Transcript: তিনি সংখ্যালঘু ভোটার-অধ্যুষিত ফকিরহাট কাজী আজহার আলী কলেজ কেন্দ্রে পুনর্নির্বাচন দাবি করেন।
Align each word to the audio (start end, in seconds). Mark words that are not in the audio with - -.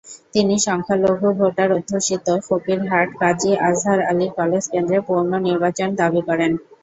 তিনি 0.33 0.55
সংখ্যালঘু 0.67 1.27
ভোটার-অধ্যুষিত 1.39 2.27
ফকিরহাট 2.47 3.09
কাজী 3.21 3.51
আজহার 3.61 3.99
আলী 4.09 4.27
কলেজ 4.37 4.63
কেন্দ্রে 4.73 4.97
পুনর্নির্বাচন 5.07 5.89
দাবি 5.99 6.21
করেন। 6.29 6.51